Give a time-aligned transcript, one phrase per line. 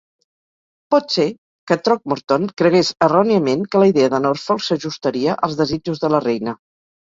[0.95, 1.25] Pot ser
[1.71, 6.61] que Throckmorton cregués erròniament que la idea de Norfolk s'ajustaria als desitjos de la reina.